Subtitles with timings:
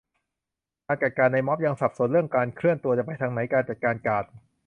[0.87, 4.25] การจัดการในม็อบ ยังสับสนเรื่องการเคลื่อนตัวจะไปทางไหน การจัดการการ์ด